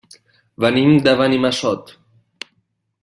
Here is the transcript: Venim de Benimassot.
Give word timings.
Venim 0.65 0.95
de 1.07 1.13
Benimassot. 1.19 1.93